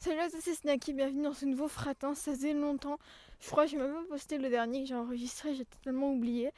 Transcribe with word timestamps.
Salut 0.00 0.20
à 0.20 0.30
tous, 0.30 0.38
c'est 0.40 0.54
Snacky, 0.54 0.92
bienvenue 0.92 1.24
dans 1.24 1.32
ce 1.32 1.44
nouveau 1.44 1.66
fratin, 1.66 2.14
ça 2.14 2.30
faisait 2.32 2.52
longtemps. 2.52 3.00
Je 3.40 3.50
crois 3.50 3.64
que 3.64 3.72
j'ai 3.72 3.76
même 3.78 3.92
pas 3.92 4.04
posté 4.10 4.38
le 4.38 4.48
dernier 4.48 4.82
que 4.82 4.88
j'ai 4.88 4.94
enregistré, 4.94 5.56
j'ai 5.56 5.64
totalement 5.64 6.12
oublié. 6.12 6.52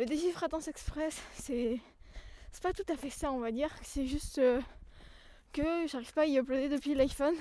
Le 0.00 0.06
défi 0.06 0.32
Fratance 0.32 0.66
Express, 0.66 1.22
c'est. 1.34 1.78
C'est 2.50 2.62
pas 2.64 2.72
tout 2.72 2.82
à 2.92 2.96
fait 2.96 3.08
ça, 3.08 3.30
on 3.30 3.38
va 3.38 3.52
dire. 3.52 3.70
C'est 3.84 4.06
juste 4.06 4.38
euh, 4.38 4.60
que 5.52 5.86
j'arrive 5.86 6.12
pas 6.12 6.22
à 6.22 6.26
y 6.26 6.36
uploader 6.36 6.68
depuis 6.68 6.94
l'iPhone. 6.94 7.36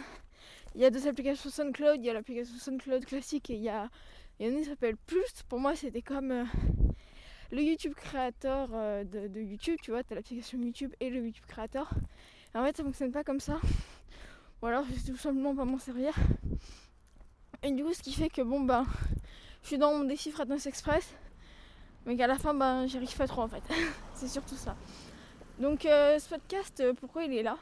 Il 0.75 0.81
y 0.81 0.85
a 0.85 0.91
deux 0.91 1.07
applications 1.07 1.49
SoundCloud, 1.49 1.97
il 1.97 2.05
y 2.05 2.11
a 2.11 2.13
l'application 2.13 2.55
SoundCloud 2.55 3.05
classique 3.05 3.49
et 3.49 3.55
il 3.55 3.63
y 3.63 3.69
a. 3.69 3.89
En 4.39 4.45
a 4.45 4.47
une 4.49 4.59
qui 4.59 4.65
s'appelle 4.65 4.97
Plus. 4.97 5.25
Pour 5.47 5.59
moi, 5.59 5.75
c'était 5.75 6.03
comme 6.03 6.29
euh, 6.29 6.45
le 7.51 7.63
YouTube 7.63 7.95
créateur 7.95 8.69
euh, 8.73 9.03
de, 9.03 9.27
de 9.27 9.41
YouTube, 9.41 9.79
tu 9.81 9.89
vois, 9.89 10.03
t'as 10.03 10.13
l'application 10.13 10.59
YouTube 10.59 10.93
et 10.99 11.09
le 11.09 11.25
YouTube 11.25 11.45
créateur. 11.47 11.89
En 12.53 12.63
fait, 12.63 12.77
ça 12.77 12.83
fonctionne 12.83 13.11
pas 13.11 13.23
comme 13.23 13.39
ça. 13.39 13.59
Ou 14.61 14.65
alors 14.67 14.83
je 14.89 14.95
sais 14.99 15.11
tout 15.11 15.17
simplement 15.17 15.55
pas 15.55 15.65
m'en 15.65 15.79
servir. 15.79 16.13
Et 17.63 17.71
du 17.71 17.83
coup, 17.83 17.93
ce 17.93 18.01
qui 18.01 18.13
fait 18.13 18.29
que 18.29 18.41
bon, 18.41 18.61
bah, 18.61 18.85
je 19.63 19.67
suis 19.67 19.77
dans 19.77 19.93
mon 19.93 20.05
défi 20.05 20.31
Fratness 20.31 20.65
Express, 20.65 21.13
mais 22.05 22.15
qu'à 22.15 22.27
la 22.27 22.37
fin, 22.37 22.53
bah, 22.53 22.87
j'y 22.87 22.97
arrive 22.97 23.15
pas 23.15 23.27
trop 23.27 23.41
en 23.41 23.47
fait. 23.47 23.63
c'est 24.13 24.27
surtout 24.29 24.55
ça. 24.55 24.75
Donc, 25.59 25.85
euh, 25.85 26.17
ce 26.19 26.29
podcast, 26.29 26.79
euh, 26.79 26.93
pourquoi 26.93 27.25
il 27.25 27.33
est 27.33 27.43
là? 27.43 27.57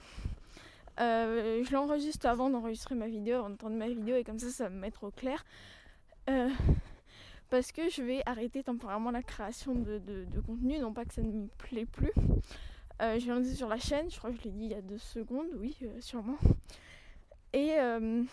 Euh, 1.00 1.64
Je 1.64 1.72
l'enregistre 1.74 2.28
avant 2.28 2.50
d'enregistrer 2.52 2.94
ma 2.94 3.08
vidéo, 3.08 3.38
avant 3.38 3.50
d'entendre 3.50 3.76
ma 3.76 3.88
vidéo, 3.88 4.16
et 4.16 4.24
comme 4.24 4.38
ça, 4.38 4.50
ça 4.50 4.66
va 4.66 4.70
me 4.70 4.80
mettre 4.80 5.04
au 5.04 5.12
clair. 5.12 5.44
Parce 7.50 7.72
que 7.72 7.90
je 7.90 8.02
vais 8.04 8.22
arrêter 8.26 8.62
temporairement 8.62 9.10
la 9.10 9.24
création 9.24 9.74
de, 9.74 10.00
de- 10.00 10.42
contenu, 10.42 10.78
non 10.80 10.92
pas 10.94 11.06
que 11.06 11.14
ça 11.14 11.22
ne 11.22 11.32
me 11.32 11.48
plaît 11.58 11.86
plus. 11.86 12.12
Je 13.00 13.26
vais 13.26 13.34
lancer 13.34 13.56
sur 13.56 13.70
la 13.70 13.78
chaîne, 13.80 14.12
je 14.12 14.18
crois 14.18 14.32
que 14.32 14.38
je 14.38 14.44
l'ai 14.44 14.52
dit 14.52 14.66
il 14.66 14.72
y 14.72 14.76
a 14.76 14.82
deux 14.82 14.98
secondes, 14.98 15.48
oui, 15.56 15.78
sûrement. 16.02 16.38
Et, 17.54 17.74
euh, 17.80 18.24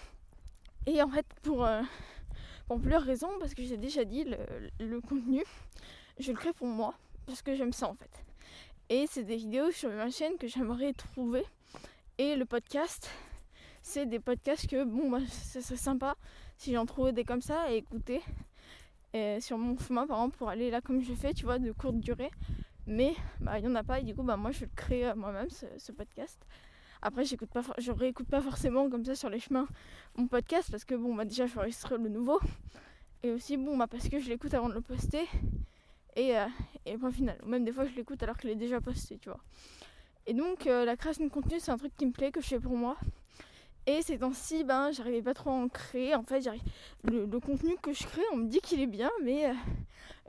et 0.87 1.03
en 1.03 1.09
fait, 1.09 1.27
pour, 1.43 1.65
euh, 1.65 1.83
pour 2.67 2.81
plusieurs 2.81 3.03
raisons, 3.03 3.31
parce 3.39 3.55
que 3.55 3.63
j'ai 3.63 3.77
déjà 3.77 4.05
dit, 4.05 4.25
le, 4.79 5.01
contenu, 5.01 5.43
je 6.19 6.33
le 6.33 6.37
crée 6.37 6.53
pour 6.53 6.67
moi, 6.67 6.95
parce 7.27 7.43
que 7.43 7.55
j'aime 7.55 7.73
ça 7.73 7.89
en 7.89 7.95
fait. 7.95 8.11
Et 8.91 9.07
c'est 9.07 9.25
des 9.25 9.37
vidéos 9.37 9.71
sur 9.71 9.91
ma 9.91 10.11
chaîne 10.11 10.37
que 10.37 10.47
j'aimerais 10.47 10.93
trouver. 10.93 11.45
Et 12.19 12.37
le 12.37 12.45
podcast, 12.45 13.11
c'est 13.83 14.07
des 14.07 14.21
podcasts 14.21 14.69
que, 14.69 14.85
bon, 14.85 15.09
moi, 15.11 15.21
ça 15.29 15.61
serait 15.63 15.77
sympa 15.77 16.17
si 16.59 16.73
j'en 16.73 16.87
trouvais 16.87 17.13
des 17.13 17.25
comme 17.25 17.41
ça 17.41 17.63
à 17.63 17.71
écouter. 17.71 18.21
Et 19.15 19.41
sur 19.41 19.57
mon 19.59 19.79
chemin, 19.79 20.07
par 20.07 20.19
exemple, 20.19 20.37
pour 20.37 20.49
aller 20.49 20.71
là 20.71 20.81
comme 20.81 21.01
je 21.01 21.15
fais, 21.15 21.33
tu 21.33 21.45
vois, 21.45 21.59
de 21.59 21.73
courte 21.73 21.99
durée. 21.99 22.31
Mais 22.87 23.15
bah, 23.41 23.59
il 23.59 23.63
n'y 23.63 23.69
en 23.73 23.75
a 23.77 23.83
pas, 23.83 24.01
et 24.01 24.03
du 24.03 24.15
coup, 24.15 24.23
bah, 24.23 24.37
moi, 24.37 24.51
je 24.51 24.65
le 24.65 24.71
crée 24.77 25.07
euh, 25.07 25.15
moi-même, 25.15 25.49
ce 25.51 25.93
podcast. 25.93 26.39
Après, 27.07 27.23
j'écoute 27.27 27.51
pas, 27.51 27.61
je 27.77 27.93
réécoute 27.93 28.29
pas 28.29 28.41
forcément 28.41 28.89
comme 28.89 29.05
ça 29.05 29.15
sur 29.15 29.29
les 29.29 29.39
chemins 29.39 29.69
mon 30.17 30.27
podcast 30.27 30.71
parce 30.71 30.87
que 30.87 30.95
bon, 30.95 31.15
bah, 31.15 31.27
déjà, 31.27 31.45
je 31.45 31.53
vais 31.53 31.61
enregistrer 31.61 31.99
le 31.99 32.09
nouveau. 32.09 32.41
Et 33.23 33.31
aussi, 33.31 33.59
bon, 33.59 33.77
bah, 33.77 33.87
parce 33.87 34.09
que 34.09 34.19
je 34.19 34.31
l'écoute 34.31 34.55
avant 34.55 34.71
de 34.71 34.75
le 34.75 34.81
poster. 34.81 35.29
Et, 36.17 36.35
euh, 36.39 36.47
et 36.87 36.97
point 36.97 37.11
final. 37.11 37.37
Même 37.45 37.63
des 37.63 37.73
fois, 37.73 37.85
je 37.85 37.95
l'écoute 37.95 38.23
alors 38.23 38.39
qu'il 38.39 38.49
est 38.49 38.55
déjà 38.55 38.81
posté, 38.81 39.19
tu 39.19 39.29
vois. 39.29 39.41
Et 40.27 40.33
donc, 40.33 40.67
euh, 40.67 40.87
la 40.87 40.97
création 40.97 41.25
de 41.25 41.29
contenu, 41.29 41.61
c'est 41.61 41.71
un 41.71 41.77
truc 41.77 41.95
qui 41.95 42.07
me 42.07 42.11
plaît, 42.11 42.33
que 42.33 42.41
je 42.41 42.47
fais 42.47 42.59
pour 42.59 42.75
moi. 42.75 42.97
Et 43.87 44.01
ces 44.01 44.17
temps-ci, 44.17 44.65
ben, 44.65 44.91
j'arrivais 44.91 45.21
pas 45.21 45.35
trop 45.35 45.51
à 45.51 45.53
en 45.53 45.69
créer. 45.69 46.15
En 46.15 46.23
fait. 46.23 46.49
Le, 47.03 47.39
contenu 47.39 47.77
que 47.83 47.93
je 47.93 48.05
crée, 48.05 48.23
on 48.33 48.37
me 48.37 48.49
dit 48.49 48.63
qu'il 48.63 48.81
est 48.81 48.87
bien, 48.87 49.11
mais 49.23 49.51
euh, 49.51 49.53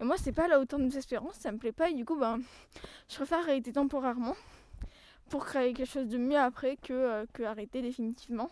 moi, 0.01 0.17
c'est 0.17 0.33
pas 0.33 0.43
à 0.43 0.47
la 0.49 0.59
hauteur 0.59 0.79
de 0.79 0.83
mes 0.83 0.97
espérances, 0.97 1.35
ça 1.35 1.53
me 1.53 1.57
plaît 1.57 1.71
pas. 1.71 1.89
Et 1.89 1.93
du 1.93 2.03
coup, 2.03 2.17
ben, 2.17 2.41
je 3.07 3.15
préfère 3.15 3.39
arrêter 3.39 3.71
temporairement 3.71 4.35
pour 5.29 5.45
créer 5.45 5.73
quelque 5.73 5.89
chose 5.89 6.07
de 6.07 6.17
mieux 6.17 6.37
après 6.37 6.77
que, 6.77 6.93
euh, 6.93 7.25
que 7.33 7.43
arrêter 7.43 7.81
définitivement. 7.81 8.49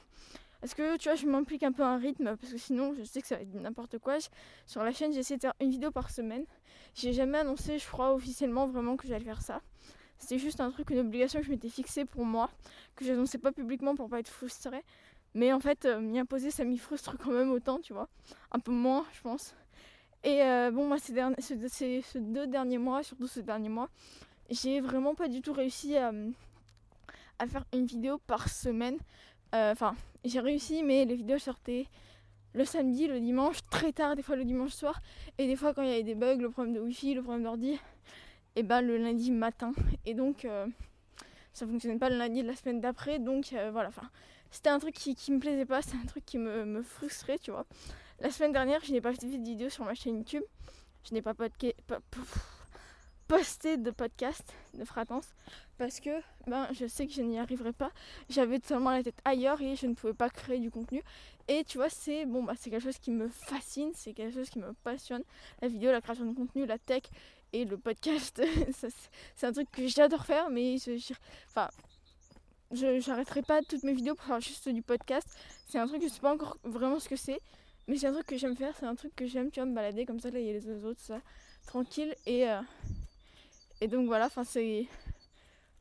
Parce 0.62 0.74
que 0.74 0.98
tu 0.98 1.10
vois, 1.10 1.16
je 1.16 1.26
m'implique 1.28 1.64
un 1.64 1.74
peu 1.74 1.84
un 1.84 1.98
rythme 1.98 2.38
parce 2.38 2.54
que 2.54 2.58
sinon, 2.58 2.94
je 2.98 3.04
sais 3.04 3.22
que 3.22 3.28
ça 3.28 3.36
va 3.36 3.42
être 3.42 3.54
n'importe 3.54 3.98
quoi. 4.00 4.18
Sur 4.66 4.82
la 4.84 4.92
chaîne, 4.94 5.12
j'essaie 5.12 5.36
de 5.36 5.42
faire 5.42 5.54
une 5.60 5.70
vidéo 5.70 5.92
par 5.92 6.10
semaine. 6.10 6.46
J'ai 6.96 7.12
jamais 7.12 7.40
annoncé, 7.40 7.80
je 7.80 7.88
crois, 7.88 8.14
officiellement 8.14 8.66
vraiment 8.68 8.96
que 8.96 9.08
j'allais 9.08 9.25
faire 9.25 9.42
ça. 9.42 9.62
C'était 10.18 10.38
juste 10.40 10.62
un 10.62 10.72
truc, 10.72 10.90
une 10.90 11.00
obligation 11.00 11.40
que 11.42 11.46
je 11.46 11.52
m'étais 11.52 11.68
fixée 11.68 12.06
pour 12.06 12.24
moi, 12.24 12.50
que 12.96 13.03
j'annonçais 13.03 13.40
pas 13.40 13.52
publiquement 13.52 13.94
pour 13.94 14.08
pas 14.09 14.20
être 14.22 14.30
frustrée. 14.30 14.84
Mais 15.34 15.52
en 15.52 15.59
fait, 15.59 15.84
euh, 15.86 16.00
m'y 16.00 16.18
imposer, 16.18 16.50
ça 16.50 16.64
m'y 16.64 16.78
frustre 16.78 17.18
quand 17.18 17.31
même 17.31 17.52
autant, 17.52 17.80
tu 17.80 17.92
vois. 17.92 18.08
Un 18.53 18.59
peu 18.59 18.72
moins, 18.72 19.06
je 19.14 19.22
pense. 19.22 19.56
Et 20.24 20.42
euh, 20.44 20.72
bon, 20.72 20.88
moi, 20.88 20.97
ces, 20.97 21.12
derniers, 21.12 21.36
ces- 21.40 22.02
ces 22.02 22.20
deux 22.22 22.47
derniers 22.47 22.78
mois, 22.78 23.03
surtout 23.03 23.28
ce 23.28 23.42
dernier 23.42 23.68
mois, 23.70 23.90
j'ai 24.50 24.80
vraiment 24.80 25.14
pas 25.16 25.28
du 25.28 25.42
tout 25.42 25.52
réussi 25.52 25.97
à, 25.97 26.14
à 27.40 27.48
faire 27.48 27.66
une 27.74 27.86
vidéo 27.86 28.18
par 28.28 28.50
semaine. 28.50 28.98
Euh, 29.56 29.72
Enfin, 29.72 29.96
j'ai 30.26 30.40
réussi, 30.40 30.84
mais 30.84 31.06
les 31.06 31.16
vidéos 31.16 31.40
sortaient 31.40 31.88
le 32.54 32.66
samedi, 32.66 33.08
le 33.08 33.20
dimanche, 33.20 33.58
très 33.70 33.92
tard, 33.92 34.16
des 34.16 34.22
fois 34.22 34.36
le 34.36 34.46
dimanche 34.46 34.74
soir, 34.74 35.02
et 35.38 35.48
des 35.48 35.56
fois 35.56 35.74
quand 35.74 35.82
il 35.82 35.90
y 35.90 35.94
avait 35.94 36.04
des 36.04 36.16
bugs, 36.16 36.38
le 36.38 36.50
problème 36.50 36.74
de 36.74 36.80
wifi, 36.80 37.14
le 37.14 37.24
problème 37.24 37.44
d'ordi, 37.44 37.80
et 38.56 38.64
ben 38.64 38.82
le 38.82 38.98
lundi 38.98 39.32
matin. 39.32 39.74
Et 40.06 40.14
donc, 40.14 40.46
euh, 40.46 40.68
ça 41.54 41.66
fonctionnait 41.66 41.98
pas 41.98 42.10
le 42.10 42.18
lundi 42.18 42.44
de 42.44 42.48
la 42.48 42.56
semaine 42.56 42.80
d'après, 42.80 43.20
donc 43.20 43.54
euh, 43.54 43.72
voilà. 43.72 43.90
Enfin, 43.90 44.10
c'était 44.52 44.70
un 44.70 44.78
truc 44.80 44.94
qui, 44.94 45.16
qui 45.16 45.32
me 45.32 45.40
plaisait 45.40 45.66
pas, 45.66 45.82
c'était 45.82 45.98
un 45.98 46.06
truc 46.06 46.26
qui 46.26 46.38
me, 46.38 46.64
me 46.66 46.84
frustrait, 46.84 47.40
tu 47.40 47.50
vois. 47.52 47.66
La 48.20 48.30
semaine 48.30 48.52
dernière, 48.52 48.84
je 48.84 48.92
n'ai 48.92 49.02
pas 49.02 49.12
fait 49.14 49.26
de 49.26 49.32
vidéo 49.32 49.70
sur 49.70 49.84
ma 49.84 49.96
chaîne 49.96 50.18
YouTube. 50.18 50.44
Je 51.10 51.14
n'ai 51.14 51.22
pas, 51.24 51.34
podca- 51.34 51.74
posté 53.38 53.78
de 53.78 53.90
podcast 53.90 54.54
de 54.76 54.86
fratance 54.86 55.26
parce 55.80 56.00
que 56.00 56.12
ben, 56.46 56.68
je 56.72 56.86
sais 56.86 57.08
que 57.08 57.14
je 57.14 57.24
n'y 57.24 57.40
arriverai 57.40 57.74
pas. 57.74 57.92
J'avais 58.30 58.60
totalement 58.60 58.92
la 58.92 59.02
tête 59.02 59.18
ailleurs 59.26 59.60
et 59.60 59.76
je 59.76 59.88
ne 59.88 59.96
pouvais 59.96 60.14
pas 60.14 60.30
créer 60.30 60.60
du 60.60 60.70
contenu. 60.70 61.02
Et 61.48 61.64
tu 61.64 61.80
vois, 61.80 61.90
c'est 61.90 62.28
bon, 62.28 62.44
bah, 62.44 62.54
c'est 62.56 62.70
quelque 62.70 62.84
chose 62.84 63.00
qui 63.00 63.10
me 63.10 63.28
fascine, 63.30 63.90
c'est 63.96 64.14
quelque 64.14 64.36
chose 64.36 64.52
qui 64.52 64.60
me 64.60 64.72
passionne. 64.84 65.24
La 65.64 65.68
vidéo, 65.68 65.92
la 65.92 66.00
création 66.00 66.26
de 66.28 66.36
contenu, 66.36 66.68
la 66.68 66.78
tech 66.78 67.02
et 67.54 67.66
le 67.66 67.76
podcast, 67.76 68.40
c'est- 69.36 69.48
un 69.48 69.52
truc 69.52 69.72
que 69.72 69.88
j'adore 69.88 70.26
faire, 70.26 70.52
mais 70.52 70.78
je, 70.78 70.92
enfin, 71.48 71.70
je 72.72 73.00
j'arrêterai 73.00 73.42
pas 73.42 73.64
toutes 73.64 73.82
mes 73.82 73.94
vidéos 73.94 74.14
pour 74.14 74.26
faire 74.26 74.42
juste 74.42 74.70
du 74.70 74.84
podcast. 74.84 75.28
C'est 75.68 75.80
un 75.80 75.88
truc, 75.88 76.04
je 76.04 76.08
sais 76.08 76.22
pas 76.22 76.34
encore 76.36 76.58
vraiment 76.64 77.00
ce 77.00 77.10
que 77.10 77.16
c'est, 77.16 77.42
mais 77.88 77.98
c'est 77.98 78.06
un 78.06 78.14
truc 78.14 78.28
que 78.28 78.38
j'aime 78.38 78.56
faire, 78.56 78.76
c'est 78.80 78.86
un 78.86 78.96
truc 78.96 79.16
que 79.16 79.26
j'aime, 79.26 79.50
tu 79.50 79.60
vois, 79.60 79.66
me 79.66 79.74
balader 79.74 80.06
comme 80.06 80.20
ça, 80.20 80.30
là 80.30 80.40
il 80.40 80.46
y 80.46 80.50
a 80.52 80.54
les 80.54 80.68
oiseaux, 80.68 80.94
tout 80.94 81.02
ça, 81.02 81.20
tranquille. 81.66 82.14
Et, 82.28 82.48
euh, 82.48 82.62
et 83.84 83.88
donc 83.88 84.08
voilà, 84.08 84.28
enfin 84.28 84.46
c'est. 84.46 84.88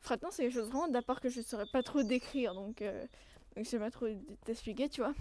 Frattant, 0.01 0.27
c'est 0.29 0.43
quelque 0.43 0.55
chose 0.55 0.67
vraiment 0.67 0.89
d'à 0.89 1.01
part 1.01 1.21
que 1.21 1.29
je 1.29 1.39
ne 1.39 1.43
saurais 1.45 1.65
pas 1.71 1.81
trop 1.81 2.03
décrire, 2.03 2.53
donc, 2.53 2.81
euh, 2.81 2.99
donc 3.55 3.63
je 3.63 3.69
sais 3.69 3.79
pas 3.79 3.89
trop 3.89 4.07
t'expliquer, 4.43 4.89
tu 4.89 4.99
vois. 4.99 5.13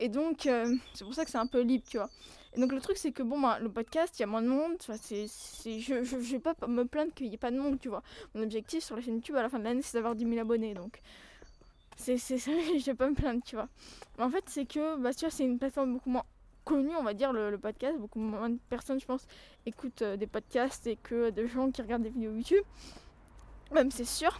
Et 0.00 0.08
donc, 0.08 0.46
euh, 0.46 0.74
c'est 0.94 1.04
pour 1.04 1.12
ça 1.12 1.26
que 1.26 1.30
c'est 1.30 1.36
un 1.36 1.46
peu 1.46 1.60
libre, 1.60 1.84
tu 1.86 1.98
vois. 1.98 2.08
Et 2.54 2.60
donc, 2.60 2.72
le 2.72 2.80
truc, 2.80 2.96
c'est 2.96 3.12
que 3.12 3.22
bon, 3.22 3.38
bah, 3.38 3.58
le 3.60 3.70
podcast, 3.70 4.18
il 4.18 4.20
y 4.20 4.24
a 4.24 4.26
moins 4.26 4.40
de 4.40 4.48
monde. 4.48 4.76
C'est, 4.80 5.26
je 5.26 6.02
je 6.02 6.20
je 6.20 6.32
vais 6.32 6.38
pas 6.38 6.54
me 6.66 6.84
plaindre 6.84 7.12
qu'il 7.12 7.28
n'y 7.28 7.34
ait 7.34 7.38
pas 7.38 7.50
de 7.50 7.58
monde, 7.58 7.78
tu 7.78 7.90
vois. 7.90 8.02
Mon 8.34 8.42
objectif 8.42 8.82
sur 8.82 8.96
la 8.96 9.02
chaîne 9.02 9.16
YouTube 9.16 9.36
à 9.36 9.42
la 9.42 9.50
fin 9.50 9.58
de 9.58 9.64
l'année, 9.64 9.82
c'est 9.82 9.98
d'avoir 9.98 10.14
10 10.14 10.24
000 10.24 10.38
abonnés. 10.38 10.72
Donc, 10.72 11.02
c'est, 11.96 12.16
ça, 12.16 12.36
je 12.78 12.84
vais 12.84 12.94
pas 12.94 13.10
me 13.10 13.14
plaindre, 13.14 13.42
tu 13.44 13.56
vois. 13.56 13.68
Mais 14.16 14.24
en 14.24 14.30
fait, 14.30 14.44
c'est 14.46 14.64
que, 14.64 14.96
bah, 14.96 15.12
tu 15.12 15.20
vois, 15.20 15.30
c'est 15.30 15.44
une 15.44 15.58
plateforme 15.58 15.92
beaucoup 15.92 16.08
moins 16.10 16.24
connue, 16.66 16.94
on 16.98 17.02
va 17.02 17.14
dire, 17.14 17.32
le, 17.32 17.56
podcast. 17.56 17.96
Beaucoup 17.98 18.18
moins 18.18 18.50
de 18.50 18.58
personnes, 18.68 19.00
je 19.00 19.06
pense, 19.06 19.26
écoutent 19.64 20.02
euh, 20.02 20.16
des 20.16 20.26
podcasts 20.26 20.86
et 20.86 20.96
que 20.96 21.30
de 21.30 21.46
gens 21.46 21.70
qui 21.70 21.80
regardent 21.80 22.02
des 22.02 22.10
vidéos 22.10 22.32
YouTube. 22.32 22.64
Même, 23.72 23.90
c'est 23.90 24.04
sûr. 24.04 24.38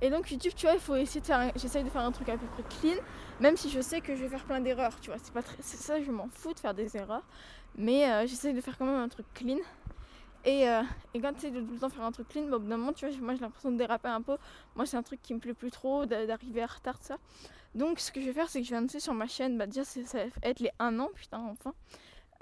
Et 0.00 0.10
donc 0.10 0.30
YouTube, 0.30 0.52
tu 0.54 0.66
vois, 0.66 0.74
il 0.74 0.80
faut 0.80 0.96
essayer 0.96 1.20
de 1.20 1.26
faire. 1.26 1.50
J'essaye 1.56 1.82
de 1.82 1.88
faire 1.88 2.02
un 2.02 2.12
truc 2.12 2.28
à 2.28 2.36
peu 2.36 2.46
près 2.46 2.62
clean, 2.80 3.02
même 3.40 3.56
si 3.56 3.70
je 3.70 3.80
sais 3.80 4.00
que 4.00 4.14
je 4.14 4.22
vais 4.22 4.28
faire 4.28 4.44
plein 4.44 4.60
d'erreurs, 4.60 5.00
tu 5.00 5.10
vois. 5.10 5.18
C'est 5.22 5.32
pas 5.32 5.42
très, 5.42 5.56
c'est 5.60 5.76
ça, 5.76 6.00
je 6.00 6.10
m'en 6.10 6.28
fous 6.28 6.54
de 6.54 6.60
faire 6.60 6.74
des 6.74 6.96
erreurs, 6.96 7.26
mais 7.76 8.08
euh, 8.08 8.26
j'essaye 8.26 8.54
de 8.54 8.60
faire 8.60 8.78
quand 8.78 8.86
même 8.86 9.00
un 9.00 9.08
truc 9.08 9.26
clean. 9.34 9.58
Et, 10.44 10.68
euh, 10.68 10.82
et 11.14 11.20
quand 11.20 11.32
tu 11.34 11.40
sais 11.40 11.50
de 11.50 11.60
tout 11.60 11.72
le 11.72 11.78
temps 11.80 11.88
faire 11.88 12.04
un 12.04 12.12
truc 12.12 12.28
clean, 12.28 12.44
bah, 12.44 12.56
au 12.56 12.60
bout 12.60 12.68
d'un 12.68 12.76
moment, 12.76 12.92
tu 12.92 13.08
vois, 13.08 13.16
moi 13.20 13.34
j'ai 13.34 13.40
l'impression 13.40 13.72
de 13.72 13.76
déraper 13.76 14.08
un 14.08 14.22
peu. 14.22 14.36
Moi, 14.76 14.86
c'est 14.86 14.96
un 14.96 15.02
truc 15.02 15.20
qui 15.20 15.34
me 15.34 15.40
plaît 15.40 15.54
plus 15.54 15.70
trop, 15.72 16.06
d'a- 16.06 16.26
d'arriver 16.26 16.62
en 16.62 16.66
retard, 16.66 16.98
tout 16.98 17.06
ça. 17.06 17.18
Donc, 17.74 18.00
ce 18.00 18.10
que 18.10 18.20
je 18.20 18.26
vais 18.26 18.32
faire, 18.32 18.48
c'est 18.48 18.60
que 18.60 18.66
je 18.66 18.70
vais 18.70 18.76
annoncer 18.76 19.00
sur 19.00 19.14
ma 19.14 19.26
chaîne, 19.26 19.58
bah 19.58 19.66
déjà, 19.66 19.84
ça 19.84 20.24
va 20.24 20.30
être 20.42 20.60
les 20.60 20.70
1 20.78 20.98
an, 20.98 21.08
putain, 21.14 21.38
enfin. 21.38 21.74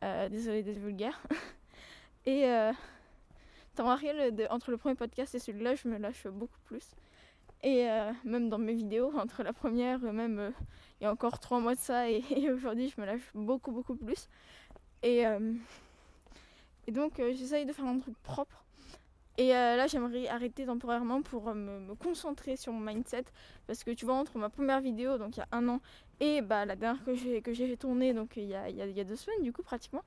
Euh, 0.02 0.28
désolé 0.28 0.62
d'être 0.62 0.78
vulgaire. 0.78 1.20
Et 2.26 2.46
euh, 2.46 2.72
t'en 3.76 3.94
rien 3.94 4.14
entre 4.50 4.70
le 4.70 4.76
premier 4.78 4.94
podcast 4.94 5.34
et 5.34 5.38
celui-là, 5.38 5.74
je 5.76 5.86
me 5.86 5.96
lâche 5.98 6.26
beaucoup 6.26 6.58
plus. 6.64 6.96
Et 7.62 7.88
euh, 7.90 8.12
même 8.24 8.48
dans 8.48 8.58
mes 8.58 8.74
vidéos, 8.74 9.12
entre 9.16 9.42
la 9.42 9.52
première, 9.52 10.04
euh, 10.04 10.12
même 10.12 10.38
euh, 10.38 10.50
il 11.00 11.04
y 11.04 11.06
a 11.06 11.12
encore 11.12 11.38
trois 11.38 11.60
mois 11.60 11.74
de 11.74 11.80
ça 11.80 12.10
et, 12.10 12.22
aujourd'hui, 12.52 12.92
je 12.94 13.00
me 13.00 13.06
lâche 13.06 13.30
beaucoup, 13.34 13.70
beaucoup 13.70 13.94
plus. 13.94 14.28
Et, 15.02 15.22
et 16.86 16.90
donc, 16.90 17.12
j'essaye 17.18 17.64
de 17.64 17.72
faire 17.72 17.84
un 17.84 17.98
truc 17.98 18.16
propre. 18.24 18.64
Et 19.38 19.54
euh, 19.54 19.76
là, 19.76 19.86
j'aimerais 19.86 20.28
arrêter 20.28 20.64
temporairement 20.64 21.22
pour 21.22 21.48
euh, 21.48 21.54
me, 21.54 21.94
concentrer 21.94 22.56
sur 22.56 22.72
mon 22.72 22.80
mindset. 22.80 23.24
Parce 23.66 23.84
que 23.84 23.90
tu 23.90 24.04
vois, 24.04 24.14
entre 24.14 24.38
ma 24.38 24.48
première 24.48 24.80
vidéo, 24.80 25.18
donc 25.18 25.36
il 25.36 25.40
y 25.40 25.42
a 25.42 25.48
un 25.52 25.68
an, 25.68 25.80
et 26.20 26.40
bah, 26.40 26.64
la 26.64 26.76
dernière 26.76 27.04
que 27.04 27.14
j'ai, 27.14 27.76
tournée, 27.76 28.14
donc 28.14 28.36
y 28.36 28.54
a- 28.54 28.68
il 28.70 28.76
y 28.76 29.00
a 29.00 29.04
deux 29.04 29.16
semaines, 29.16 29.42
du 29.42 29.52
coup, 29.52 29.62
pratiquement, 29.62 30.02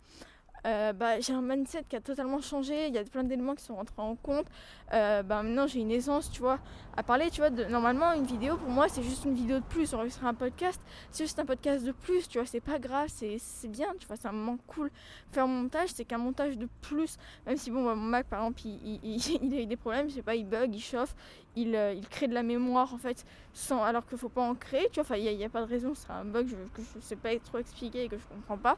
euh, 0.66 0.94
bah, 0.94 1.20
j'ai 1.20 1.34
un 1.34 1.42
mindset 1.42 1.84
qui 1.88 1.96
a 1.96 2.02
totalement 2.02 2.42
changé, 2.42 2.88
il 2.88 2.94
y 2.94 2.98
a 2.98 3.04
plein 3.04 3.24
d'éléments 3.24 3.56
qui 3.56 3.64
sont 3.64 3.76
rentrés 3.76 4.02
en 4.02 4.16
compte. 4.16 4.46
Euh, 4.94 5.24
bah, 5.24 5.44
maintenant 5.44 5.68
j'ai 5.68 5.80
une 5.80 5.92
aisance, 5.92 6.32
tu 6.32 6.42
vois, 6.42 6.60
à 6.98 7.04
parler, 7.04 7.30
tu 7.30 7.42
vois. 7.42 7.50
Normalement 7.50 8.14
une 8.14 8.26
vidéo 8.26 8.58
pour 8.58 8.70
moi 8.70 8.88
c'est 8.90 9.04
juste 9.04 9.26
une 9.26 9.34
vidéo 9.34 9.60
de 9.60 9.66
plus, 9.66 9.94
enregistrer 9.94 10.28
un 10.28 10.34
podcast, 10.34 10.82
c'est 11.12 11.24
juste 11.24 11.40
un 11.40 11.46
podcast 11.46 11.86
de 11.86 11.92
plus, 11.92 12.28
tu 12.28 12.40
vois, 12.40 12.48
c'est 12.48 12.60
pas 12.60 12.80
grave, 12.80 13.08
c'est 13.10 13.40
bien, 13.68 13.88
tu 14.00 14.08
vois, 14.08 14.16
c'est 14.16 14.28
un 14.28 14.34
moment 14.34 14.58
cool. 14.68 14.92
Faire 15.32 15.46
un 15.46 15.48
montage, 15.48 15.90
c'est 15.94 16.06
qu'un 16.06 16.18
montage 16.18 16.58
de 16.58 16.68
plus, 16.82 17.18
même 17.46 17.58
si 17.58 17.72
bon, 17.72 17.86
bah, 17.86 17.96
mon 17.96 18.06
Mac 18.10 18.28
par 18.28 18.40
exemple 18.40 18.62
il, 18.66 19.54
a 19.54 19.62
eu 19.62 19.66
des 19.66 19.78
problèmes, 19.78 20.10
je 20.10 20.16
sais 20.16 20.22
pas, 20.22 20.36
il 20.36 20.46
bug, 20.46 20.74
il 20.74 20.82
chauffe, 20.82 21.16
il, 21.56 21.76
euh, 21.76 21.94
il 21.94 22.08
crée 22.08 22.28
de 22.28 22.34
la 22.34 22.44
mémoire 22.44 22.94
en 22.94 22.98
fait, 22.98 23.26
sans, 23.54 23.84
alors 23.84 24.06
qu'il 24.06 24.18
faut 24.18 24.30
pas 24.30 24.42
en 24.42 24.56
créer, 24.56 24.88
tu 24.92 24.96
vois, 24.96 25.04
enfin 25.04 25.16
il 25.16 25.38
n'y 25.38 25.44
a, 25.44 25.50
pas 25.50 25.62
de 25.62 25.70
raison, 25.70 25.94
c'est 25.96 26.12
un 26.12 26.26
bug 26.26 26.48
que 26.74 26.82
je 26.96 27.00
sais 27.02 27.16
pas 27.16 27.30
trop 27.40 27.60
expliquer 27.60 28.04
et 28.04 28.10
que 28.10 28.18
je 28.18 28.24
comprends 28.26 28.58
pas. 28.58 28.78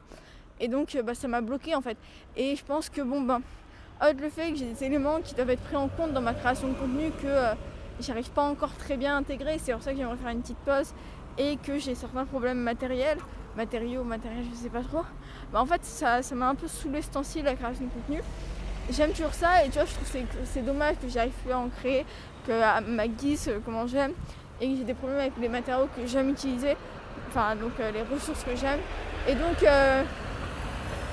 Et 0.62 0.68
donc 0.68 0.94
euh, 0.94 1.02
bah, 1.02 1.14
ça 1.14 1.28
m'a 1.28 1.42
bloqué 1.42 1.74
en 1.74 1.82
fait. 1.82 1.98
Et 2.36 2.56
je 2.56 2.64
pense 2.64 2.88
que 2.88 3.02
bon 3.02 3.20
ben, 3.20 3.42
le 4.00 4.28
fait 4.30 4.52
que 4.52 4.56
j'ai 4.56 4.72
des 4.72 4.84
éléments 4.84 5.20
qui 5.20 5.34
doivent 5.34 5.50
être 5.50 5.62
pris 5.62 5.76
en 5.76 5.88
compte 5.88 6.12
dans 6.12 6.22
ma 6.22 6.34
création 6.34 6.68
de 6.68 6.74
contenu 6.74 7.10
que 7.20 7.26
euh, 7.26 7.54
j'arrive 8.00 8.30
pas 8.30 8.44
encore 8.44 8.74
très 8.76 8.96
bien 8.96 9.14
à 9.14 9.18
intégrer, 9.18 9.58
c'est 9.58 9.72
pour 9.72 9.82
ça 9.82 9.90
que 9.90 9.98
j'aimerais 9.98 10.16
faire 10.16 10.30
une 10.30 10.40
petite 10.40 10.58
pause 10.58 10.94
et 11.36 11.56
que 11.56 11.78
j'ai 11.78 11.94
certains 11.96 12.24
problèmes 12.24 12.58
matériels, 12.58 13.18
matériaux, 13.56 14.04
matériels, 14.04 14.44
je 14.50 14.56
sais 14.56 14.70
pas 14.70 14.82
trop. 14.82 15.02
Bah, 15.52 15.60
en 15.60 15.66
fait 15.66 15.84
ça 15.84 16.20
m'a 16.34 16.48
un 16.48 16.54
peu 16.54 16.68
saoulé 16.68 17.02
ce 17.02 17.10
temps-ci 17.10 17.42
la 17.42 17.54
création 17.54 17.84
de 17.84 17.90
contenu. 17.90 18.22
J'aime 18.90 19.10
toujours 19.10 19.34
ça 19.34 19.64
et 19.64 19.68
tu 19.68 19.74
vois 19.74 19.84
je 19.84 19.94
trouve 19.94 20.12
que 20.12 20.28
c'est 20.44 20.64
dommage 20.64 20.96
que 21.02 21.08
j'arrive 21.08 21.32
plus 21.42 21.52
à 21.52 21.58
en 21.58 21.68
créer, 21.70 22.06
que 22.46 22.80
ma 22.88 23.08
guise 23.08 23.48
euh, 23.48 23.58
comment 23.64 23.88
j'aime 23.88 24.12
et 24.60 24.68
que 24.68 24.76
j'ai 24.76 24.84
des 24.84 24.94
problèmes 24.94 25.18
avec 25.18 25.32
les 25.40 25.48
matériaux 25.48 25.88
que 25.96 26.06
j'aime 26.06 26.30
utiliser, 26.30 26.76
enfin 27.28 27.56
donc 27.56 27.72
les 27.78 28.02
ressources 28.02 28.44
que 28.44 28.54
j'aime. 28.54 28.78
Et 29.28 29.34
donc 29.34 29.64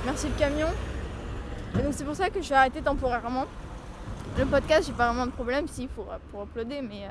Merci 0.06 0.28
le 0.30 0.34
camion. 0.40 0.68
Et 1.78 1.84
donc 1.84 1.94
c'est 1.94 2.06
pour 2.06 2.16
ça 2.16 2.30
que 2.30 2.42
je 2.42 2.48
vais 2.50 2.56
arrêter 2.56 2.81
temporairement. 2.81 3.46
Le 4.38 4.46
podcast, 4.46 4.88
j'ai 4.88 4.94
pas 4.94 5.07
vraiment 5.07 5.25
de 5.25 5.31
problème, 5.31 5.68
si 5.68 5.88
pour, 5.88 6.06
pour 6.31 6.44
uploader, 6.44 6.81
mais, 6.81 7.04
euh, 7.04 7.10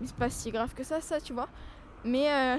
mais 0.00 0.06
c'est 0.06 0.16
pas 0.16 0.30
si 0.30 0.52
grave 0.52 0.72
que 0.72 0.84
ça, 0.84 1.00
ça, 1.00 1.20
tu 1.20 1.32
vois. 1.32 1.48
Mais, 2.04 2.30
euh, 2.30 2.56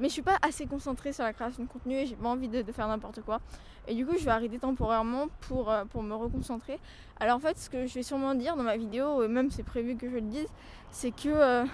mais 0.00 0.08
je 0.08 0.12
suis 0.12 0.22
pas 0.22 0.36
assez 0.42 0.66
concentrée 0.66 1.12
sur 1.12 1.22
la 1.22 1.32
création 1.32 1.62
de 1.62 1.68
contenu 1.68 1.94
et 1.94 2.06
j'ai 2.06 2.16
pas 2.16 2.28
envie 2.28 2.48
de, 2.48 2.64
faire 2.72 2.88
n'importe 2.88 3.22
quoi. 3.22 3.40
Et 3.86 3.94
du 3.94 4.04
coup, 4.04 4.16
je 4.18 4.24
vais 4.24 4.32
arrêter 4.32 4.58
temporairement 4.58 5.28
pour, 5.42 5.70
euh, 5.70 5.84
pour 5.84 6.02
me 6.02 6.14
reconcentrer. 6.16 6.80
Alors 7.20 7.36
en 7.36 7.40
fait, 7.40 7.56
ce 7.58 7.70
que 7.70 7.86
je 7.86 7.94
vais 7.94 8.02
sûrement 8.02 8.34
dire 8.34 8.56
dans 8.56 8.64
ma 8.64 8.76
vidéo, 8.76 9.22
et 9.22 9.28
même 9.28 9.52
c'est 9.52 9.62
prévu 9.62 9.96
que 9.96 10.10
je 10.10 10.16
le 10.16 10.22
dise, 10.22 10.48
c'est 10.90 11.12
que 11.12 11.64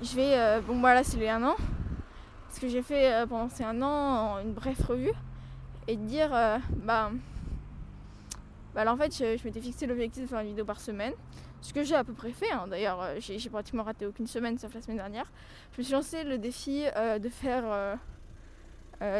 je 0.00 0.14
vais. 0.14 0.60
bon, 0.60 0.78
voilà, 0.78 1.02
c'est 1.02 1.18
les 1.18 1.28
un 1.28 1.42
an. 1.42 1.56
Ce 2.50 2.60
que 2.60 2.68
j'ai 2.68 2.82
fait 2.82 3.26
pendant 3.28 3.48
ces 3.48 3.64
un 3.64 3.82
an, 3.82 4.38
une 4.38 4.52
bref 4.52 4.80
revue 4.86 5.12
et 5.90 5.96
de 5.96 6.04
dire 6.04 6.32
euh, 6.32 6.58
bah, 6.84 7.10
bah 8.74 8.82
alors 8.82 8.94
en 8.94 8.96
fait 8.96 9.12
je, 9.12 9.44
m'étais 9.44 9.60
fixé 9.60 9.86
l'objectif 9.86 10.22
de 10.22 10.28
faire 10.28 10.38
une 10.38 10.46
vidéo 10.46 10.64
par 10.64 10.80
semaine 10.80 11.12
ce 11.62 11.72
que 11.74 11.82
j'ai 11.82 11.96
à 11.96 12.04
peu 12.04 12.12
près 12.12 12.30
fait 12.30 12.50
hein. 12.52 12.68
d'ailleurs 12.68 13.02
euh, 13.02 13.16
j'ai 13.18 13.50
pratiquement 13.50 13.82
raté 13.82 14.06
aucune 14.06 14.28
semaine 14.28 14.56
sauf 14.56 14.72
la 14.72 14.82
semaine 14.82 14.98
dernière. 14.98 15.30
Je 15.72 15.80
me 15.80 15.82
suis 15.82 15.92
lancé 15.92 16.22
le 16.22 16.38
défi 16.38 16.84
euh, 16.96 17.18
de 17.18 17.28
faire 17.28 17.98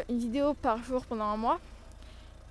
une 0.09 0.19
vidéo 0.19 0.55
par 0.55 0.83
jour 0.85 1.05
pendant 1.07 1.25
un 1.25 1.37
mois. 1.37 1.59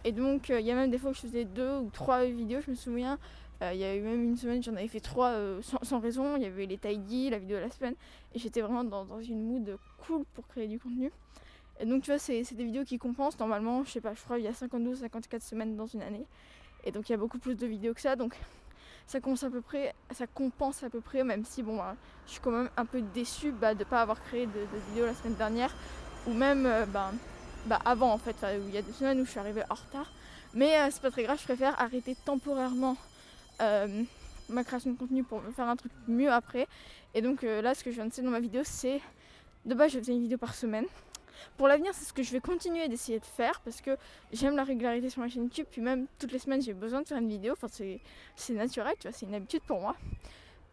Et 0.04 0.12
donc 0.12 0.50
il 0.50 0.66
y 0.66 0.72
a 0.72 0.76
même 0.76 0.92
des 0.92 0.98
fois 0.98 1.12
que 1.12 1.18
je 1.18 1.22
faisais 1.22 1.46
deux 1.46 1.78
ou 1.78 1.90
trois 1.90 2.26
vidéos 2.26 2.60
je 2.66 2.72
me 2.72 2.76
souviens. 2.76 3.18
Il 3.62 3.78
y 3.78 3.84
a 3.84 3.96
eu 3.96 4.02
même 4.02 4.24
une 4.24 4.38
semaine 4.38 4.62
j'en 4.62 4.76
avais 4.76 4.88
fait 4.88 5.00
trois 5.00 5.34
sans, 5.62 6.00
raison. 6.00 6.36
Il 6.36 6.44
y 6.44 6.46
avait 6.46 6.66
les 6.66 6.78
tidy 6.78 7.30
la 7.30 7.40
vidéo 7.40 7.58
de 7.58 7.64
la 7.64 7.72
semaine. 7.72 7.96
Et 8.34 8.40
j'étais 8.40 8.62
vraiment 8.62 8.84
dans, 8.84 9.06
dans 9.06 9.22
une 9.22 9.44
mood 9.44 9.78
cool 10.06 10.24
pour 10.34 10.48
créer 10.48 10.68
du 10.68 10.80
contenu 10.80 11.12
et 11.80 11.86
donc 11.86 12.04
tu 12.04 12.12
vois, 12.12 12.20
c'est 12.20 12.44
des 12.52 12.66
vidéos 12.66 12.84
qui 12.84 12.98
compensent 12.98 13.40
normalement, 13.40 13.84
je 13.86 13.92
sais 13.92 14.02
pas, 14.02 14.14
je 14.14 14.22
crois 14.22 14.38
il 14.38 14.44
y 14.44 14.48
a 14.48 14.54
52 14.54 14.96
54 14.96 15.42
semaines 15.42 15.76
dans 15.78 15.88
une 15.88 16.02
année. 16.02 16.26
Et 16.84 16.92
donc 16.92 17.10
il 17.10 17.14
y 17.14 17.16
a 17.16 17.18
beaucoup 17.18 17.40
plus 17.40 17.56
de 17.56 17.66
vidéos 17.66 17.94
que 17.94 18.02
ça. 18.02 18.16
Donc 18.18 18.36
ça 19.08 19.22
compense 19.22 19.44
à 19.44 19.50
peu 19.50 19.62
près, 19.62 19.96
ça 20.12 20.28
compense 20.28 20.84
à 20.84 20.90
peu 20.90 21.00
près, 21.00 21.24
même 21.24 21.46
si 21.46 21.64
bon, 21.64 21.78
bah, 21.78 21.96
je 22.28 22.34
suis 22.34 22.42
quand 22.42 22.52
même 22.52 22.70
un 22.78 22.86
peu 22.86 23.02
déçue 23.02 23.52
bah, 23.52 23.74
de 23.74 23.80
ne 23.80 23.84
pas 23.86 24.02
avoir 24.02 24.22
créé 24.22 24.46
de, 24.46 24.60
vidéos 24.90 25.06
la 25.06 25.14
semaine 25.14 25.36
dernière, 25.36 25.74
ou 26.28 26.34
même 26.34 26.66
euh, 26.66 26.86
bah, 26.86 27.12
bah, 27.66 27.80
avant 27.86 28.12
en 28.12 28.18
fait, 28.18 28.36
où 28.44 28.68
il 28.68 28.74
y 28.76 28.78
a 28.78 28.82
des 28.82 28.92
semaines 28.92 29.20
où 29.22 29.26
je 29.26 29.32
suis 29.32 29.40
arrivée 29.40 29.64
en 29.70 29.76
retard. 29.76 30.12
Mais 30.54 30.76
euh, 30.78 30.90
c'est 30.92 31.02
pas 31.02 31.12
très 31.12 31.24
grave, 31.24 31.40
je 31.40 31.46
préfère 31.46 31.80
arrêter 31.82 32.16
temporairement 32.26 32.98
euh, 33.62 34.04
ma 34.50 34.64
création 34.64 34.92
de 34.92 34.98
contenu 34.98 35.24
pour 35.24 35.42
me 35.42 35.52
faire 35.52 35.68
un 35.68 35.76
truc 35.76 35.92
mieux 36.08 36.32
après. 36.32 36.68
Et 37.16 37.22
donc 37.22 37.42
là, 37.42 37.74
ce 37.74 37.84
que 37.84 37.90
je 37.90 37.96
viens 37.96 38.06
de 38.06 38.12
dire 38.12 38.24
dans 38.24 38.30
ma 38.30 38.40
vidéo, 38.40 38.62
c'est 38.64 39.02
de 39.66 39.74
base, 39.74 39.92
je 39.92 40.00
faisais 40.00 40.12
une 40.12 40.22
vidéo 40.22 40.38
par 40.38 40.54
semaine. 40.54 40.86
Pour 41.58 41.68
l'avenir, 41.68 41.94
c'est 41.94 42.06
ce 42.06 42.14
que 42.14 42.24
je 42.24 42.32
vais 42.32 42.40
continuer 42.40 42.88
d'essayer 42.88 43.20
de 43.20 43.26
faire 43.26 43.62
parce 43.62 43.82
que 43.82 43.98
j'aime 44.32 44.56
la 44.56 44.64
régularité 44.64 45.10
sur 45.10 45.22
ma 45.22 45.30
chaîne 45.30 45.44
YouTube. 45.44 45.68
Puis 45.70 45.82
même 45.82 46.08
toutes 46.20 46.32
les 46.32 46.40
semaines, 46.40 46.62
j'ai 46.62 46.74
besoin 46.74 47.02
de 47.02 47.08
faire 47.08 47.18
une 47.18 47.30
vidéo. 47.30 47.54
Enfin, 47.54 47.68
c'est 48.36 48.54
naturel, 48.54 48.94
tu 49.00 49.08
vois, 49.08 49.18
c'est 49.18 49.26
une 49.26 49.36
habitude 49.36 49.62
pour 49.64 49.80
moi. 49.80 49.96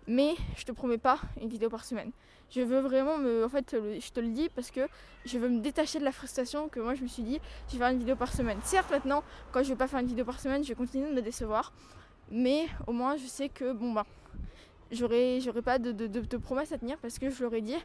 Mais 0.07 0.35
je 0.57 0.65
te 0.65 0.73
promets 0.73 0.99
pas 0.99 1.19
une 1.41 1.49
vidéo 1.49 1.69
par 1.69 1.85
semaine. 1.85 2.13
Je 2.51 2.61
veux 2.61 2.79
vraiment 2.79 3.19
me. 3.19 3.45
En 3.45 3.49
fait, 3.49 3.73
je 3.73 4.11
te 4.11 4.21
le 4.21 4.29
dis 4.29 4.49
parce 4.49 4.71
que 4.71 4.89
je 5.25 5.39
veux 5.39 5.49
me 5.49 5.61
détacher 5.61 5.99
de 5.99 6.05
la 6.05 6.13
frustration 6.13 6.69
que 6.69 6.79
moi 6.79 6.95
je 6.95 7.03
me 7.03 7.09
suis 7.09 7.25
dit, 7.25 7.41
je 7.67 7.73
vais 7.73 7.79
faire 7.79 7.89
une 7.89 7.99
vidéo 7.99 8.15
par 8.15 8.33
semaine. 8.33 8.59
Certes, 8.63 8.91
maintenant, 8.91 9.25
quand 9.51 9.65
je 9.65 9.71
vais 9.71 9.77
pas 9.77 9.89
faire 9.89 9.99
une 9.99 10.07
vidéo 10.07 10.25
par 10.25 10.39
semaine, 10.39 10.63
je 10.63 10.69
vais 10.69 10.77
continuer 10.77 11.11
de 11.11 11.15
me 11.15 11.23
décevoir. 11.23 11.73
Mais 12.31 12.67
au 12.87 12.93
moins, 12.93 13.17
je 13.17 13.27
sais 13.27 13.49
que, 13.49 13.73
bon, 13.73 13.93
bah, 13.93 14.07
j'aurai 14.91 15.63
pas 15.65 15.79
de, 15.79 15.93
de, 15.93 16.07
de, 16.07 16.37
promesses 16.37 16.73
à 16.73 16.79
tenir 16.79 16.99
parce 16.99 17.19
que 17.19 17.31
je 17.31 17.43
leur 17.43 17.55
ai 17.55 17.61
dit 17.61 17.77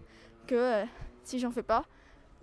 que 0.47 0.55
euh, 0.55 0.85
si 1.23 1.39
j'en 1.39 1.51
fais 1.51 1.63
pas, 1.63 1.85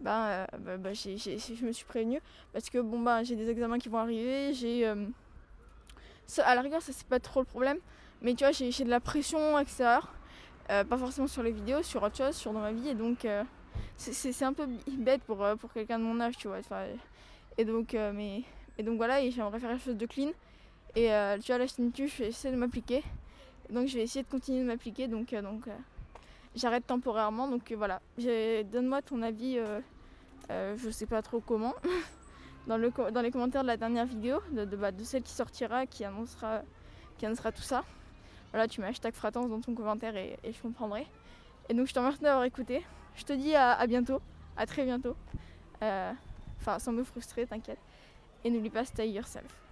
bah, 0.01 0.47
bah, 0.59 0.77
bah 0.77 0.93
je 0.93 1.65
me 1.65 1.73
suis 1.73 1.85
prévenue 1.85 2.21
parce 2.53 2.71
que 2.71 2.79
bon 2.79 3.01
bah 3.01 3.23
j'ai 3.25 3.37
des 3.37 3.51
examens 3.51 3.79
qui 3.79 3.89
vont 3.89 3.99
arriver, 3.99 4.55
j'ai 4.55 4.87
euh, 4.87 5.07
à 6.39 6.55
la 6.55 6.61
rigueur 6.61 6.83
ça 6.83 6.93
c'est 6.93 7.07
pas 7.07 7.19
trop 7.21 7.41
le 7.41 7.47
problème, 7.47 7.79
mais 8.23 8.35
tu 8.35 8.45
vois 8.45 8.53
j'ai 8.53 8.85
de 8.85 8.91
la 8.91 9.01
pression 9.01 9.59
extérieure, 9.59 10.13
euh, 10.71 10.85
pas 10.85 10.97
forcément 10.97 11.27
sur 11.27 11.43
les 11.43 11.51
vidéos, 11.51 11.83
sur 11.83 12.03
autre 12.03 12.17
chose, 12.17 12.37
sur 12.37 12.53
dans 12.53 12.61
ma 12.61 12.73
vie 12.73 12.89
et 12.89 12.95
donc 12.95 13.27
c'est 13.97 14.43
un 14.45 14.53
peu 14.53 14.69
bête 14.99 15.23
pour, 15.23 15.45
pour 15.59 15.73
quelqu'un 15.73 15.99
de 15.99 16.05
mon 16.05 16.21
âge 16.21 16.37
tu 16.37 16.49
vois. 16.49 16.59
Et 17.57 17.65
donc 17.65 17.95
mais 18.15 18.43
et 18.79 18.83
donc 18.83 18.97
voilà 18.97 19.21
j'aimerais 19.31 19.59
faire 19.59 19.71
quelque 19.71 19.85
chose 19.85 19.97
de 19.97 20.07
clean 20.07 20.31
et 20.95 21.11
tu 21.43 21.53
vois 21.53 21.67
chaîne 21.67 21.87
YouTube 21.87 22.09
je 22.09 22.23
vais 22.23 22.29
essayer 22.29 22.55
de 22.55 22.59
m'appliquer 22.59 23.03
donc 23.71 23.89
je 23.89 23.97
vais 23.97 24.05
essayer 24.05 24.23
de 24.23 24.31
continuer 24.31 24.63
de 24.63 24.67
m'appliquer 24.67 25.09
donc 25.09 25.35
donc 25.35 25.65
j'arrête 26.55 26.87
temporairement. 26.87 27.49
Donc 27.49 27.71
euh, 27.71 27.77
voilà, 27.77 28.01
donne-moi 28.17 29.03
ton 29.03 29.23
avis, 29.23 29.59
euh, 29.59 29.81
euh, 30.51 30.77
je 30.77 30.91
sais 30.91 31.07
pas 31.07 31.23
trop 31.23 31.41
comment, 31.41 31.75
dans, 32.67 32.77
le, 32.77 32.91
dans 33.13 33.21
les 33.21 33.31
commentaires 33.31 33.63
de 33.63 33.69
la 33.69 33.77
dernière 33.77 34.07
vidéo, 34.07 34.41
bah, 34.53 34.93
de 34.93 35.05
celle 35.05 35.23
qui 35.23 35.33
sortira, 35.33 35.87
qui 35.87 36.05
annoncera, 36.05 36.63
qui 37.19 37.27
annoncera 37.27 37.53
tout 37.53 37.63
ça. 37.63 37.85
Voilà, 38.53 38.67
tu 38.67 38.81
mets 38.81 38.89
hashtag 38.89 39.15
fratance 39.15 39.51
dans 39.51 39.61
ton 39.61 39.75
commentaire 39.75 40.17
et, 40.17 40.39
je 40.45 40.61
comprendrai. 40.63 41.07
Et 41.69 41.75
donc 41.75 41.87
je 41.87 41.93
te 41.93 41.99
remercie 41.99 42.21
d'avoir 42.21 42.45
écouté. 42.45 42.83
Je 43.15 43.25
te 43.25 43.33
dis 43.33 43.55
à, 43.55 43.73
à 43.73 43.87
bientôt, 43.87 44.21
à 44.57 44.65
très 44.65 44.85
bientôt. 44.85 45.17
Enfin, 45.81 46.79
sans 46.79 46.93
me 46.93 47.05
frustrer, 47.05 47.47
t'inquiète. 47.47 47.79
Et 48.45 48.51
n'oublie 48.51 48.71
pas, 48.71 48.85
stay 48.85 49.11
yourself. 49.11 49.68